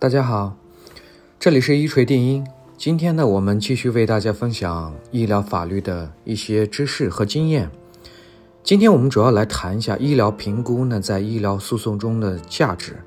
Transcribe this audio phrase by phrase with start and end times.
[0.00, 0.56] 大家好，
[1.40, 2.46] 这里是一锤定音。
[2.76, 7.68] 今天呢，我们继续为大家分享医疗法律的一些知识和经验。
[8.62, 12.98] 今天我们主要来谈一下医疗评估呢，在医疗诉讼中的价值。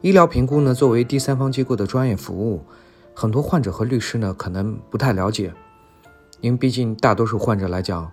[0.00, 2.64] 医疗评估呢，作为第三方机构的专业服务，
[3.14, 5.52] 很多患者和律师呢可能不太了解，
[6.40, 8.10] 因为毕竟大多数患者来讲，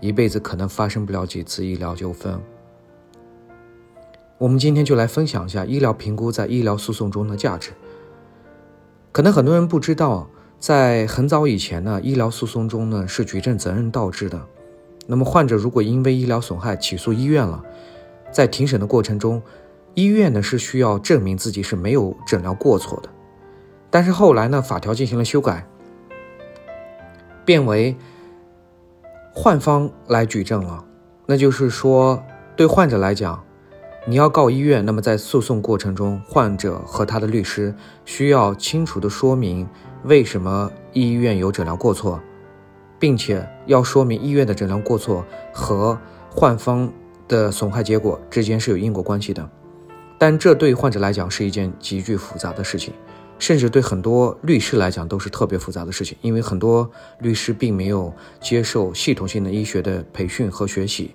[0.00, 2.40] 一辈子可能发生不了几次医疗纠纷。
[4.38, 7.72] 我们今天就来分享一下医疗评估在医疗诉讼中的价值。
[9.10, 14.40] 可能很多人不知道，在很早以前呢，医疗诉讼中呢是举证责任倒置的。
[15.08, 17.64] 那么患者如果因为医疗损害起诉医院了，
[18.30, 19.42] 在庭审的过程中，
[19.94, 23.08] 医院呢是需要证明自己是没有诊疗过错的。
[23.90, 25.66] 但是后来呢，法条进行了修改，
[27.44, 27.96] 变为
[29.34, 30.84] 患方来举证了。
[31.26, 32.22] 那就是说，
[32.54, 33.42] 对患者来讲。
[34.08, 37.74] 你要告医院，那么在诉讼过程中，患者和他的律师
[38.06, 39.68] 需要清楚地说明
[40.04, 42.18] 为什么医院有诊疗过错，
[42.98, 45.98] 并且要说明医院的诊疗过错和
[46.30, 46.90] 患方
[47.28, 49.46] 的损害结果之间是有因果关系的。
[50.16, 52.94] 但这对患者来讲是一件极具复杂的事情，
[53.38, 61.14] 甚至对很多律师来讲都是特别复杂的事情，因为很多律师并没有接受系统性的医学的培训和学习。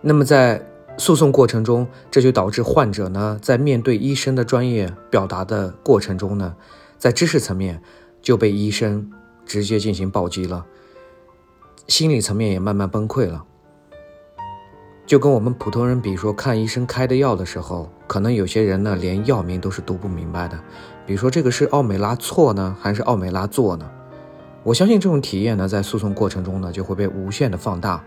[0.00, 0.62] 那么在
[0.96, 6.54] 诉讼过程中，这就导致患者呢，在面对医生的专业表达的过程中呢，
[6.98, 7.82] 在知识层面
[8.22, 9.10] 就被医生
[9.44, 10.64] 直接进行暴击了，
[11.88, 13.44] 心理层面也慢慢崩溃了。
[15.04, 20.58] 就跟我们普通人，比如说看医生开的药的时候，可能有些人呢，连药名都是读不明白的，
[21.04, 23.90] 比如说这个是奥美拉唑呢，还是奥美拉唑呢？
[24.62, 28.02] 我相信这种体验呢，在诉讼过程中呢，就会被无限的放大。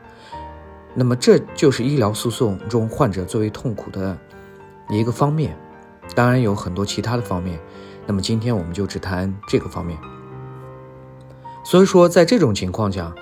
[0.94, 4.18] 那么这就是医疗诉讼中患者最为痛苦的
[4.90, 5.56] 一个方面，
[6.16, 7.60] 当然有很多其他的方面。
[8.06, 9.98] 那么今天我们就只谈这个方面。
[11.64, 13.14] 所以说，在这种情况下，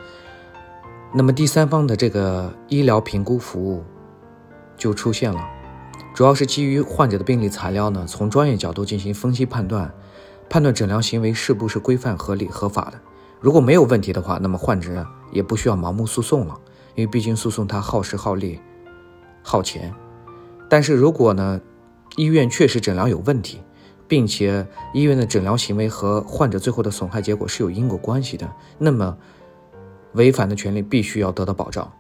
[1.12, 3.84] 那么第三方的这个医疗评估服务
[4.78, 5.42] 就出现了，
[6.14, 9.92] 主要是基于患者的病历材料呢，从专业角度进行分析判断，
[10.48, 13.00] 判断诊疗行为是不是规范、合理、合法的。
[13.40, 16.60] 如果没有问题的话，那么患者也不需要盲目诉讼了。
[16.96, 18.60] 因为毕竟诉讼它耗时耗力、
[19.44, 19.94] 耗钱，
[20.70, 21.60] 但是如果呢，
[22.16, 23.62] 医院确实诊疗有问题，
[24.08, 29.18] 并且医院的诊疗行为和患者最后的损害结果是有因果关系的，那么
[30.14, 31.92] 违反的权利必须要得到保障。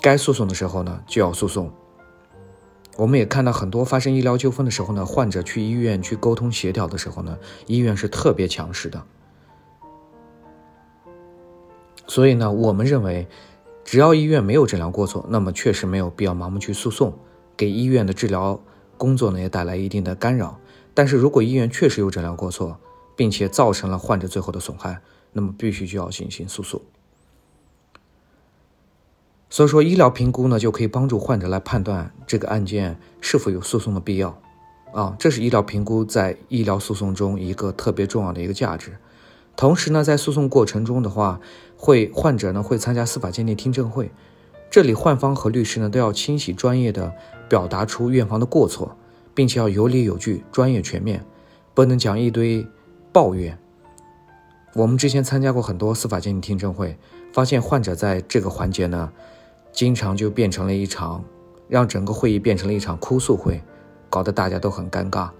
[0.00, 1.72] 该诉讼的时候呢，就要诉讼。
[2.96, 7.36] 我们也看到很多发生医疗纠纷的时候呢，患者去医院去沟通协调的时候呢，
[7.66, 9.02] 医院是特别强势的。
[12.06, 13.26] 所以呢，我们认为。
[13.84, 17.12] 只要医院没有诊疗过错，那么确实没有必要盲目去诉讼，
[17.56, 18.60] 给医院的治疗
[18.96, 20.58] 工作呢也带来一定的干扰。
[20.94, 22.78] 但是如果医院确实有诊疗过错，
[23.14, 25.00] 并且造成了患者最后的损害，
[25.32, 26.80] 那么必须就要进行诉讼。
[29.50, 34.40] 所以说，医疗评估呢就可以帮助患者来判断这个案件是否有诉讼的必要。
[34.92, 38.96] 啊，这是医疗评估在医疗诉讼中一个特别重要的一个价值。
[39.56, 41.40] 同时呢，在诉讼过程中的话，
[41.76, 44.10] 会患者呢会参加司法鉴定听证会，
[44.70, 47.12] 这里患方和律师呢都要清晰专业的
[47.48, 48.96] 表达出院方的过错，
[49.34, 51.24] 并且要有理有据、专业全面，
[51.72, 52.66] 不能讲一堆
[53.12, 53.56] 抱怨。
[54.74, 56.98] 我们之前参加过很多司法鉴定听证会，
[57.32, 59.12] 发现患者在这个环节呢，
[59.72, 61.22] 经常就变成了一场，
[61.68, 63.62] 让整个会议变成了一场哭诉会，
[64.10, 65.30] 搞得大家都很尴尬。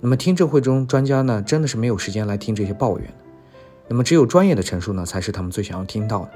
[0.00, 3.12] 那么听证会中，专家呢真的是没有时间来听这些抱怨。
[3.92, 6.30] 那么，只有专业的陈述呢，才是他们最想要听到的。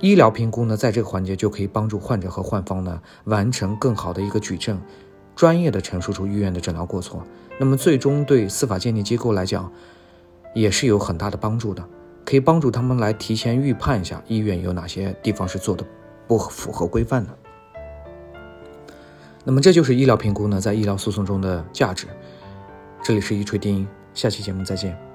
[0.00, 4.82] 医疗评估呢，在这个环节就可以帮助患者和患方呢，完成更好的一个举证，
[5.36, 7.22] 专业的陈述出医院的诊疗过错。
[7.56, 9.70] 那么，最终对司法鉴定机构来讲，
[10.56, 11.88] 也是有很大的帮助的，
[12.24, 15.86] 可以帮助他们来提前预判一下医院有哪些地方是做的
[16.26, 17.30] 不符合规范的。
[19.44, 22.08] 那么，这就是医疗评估呢，在医疗诉讼中的价值。
[23.04, 25.11] 这里是一锤定音，下期节目再见。